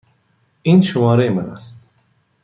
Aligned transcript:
این 0.63 0.81
شماره 0.81 1.29
من 1.29 1.49
است. 1.49 1.77